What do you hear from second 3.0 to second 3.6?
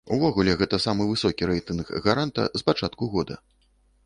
года.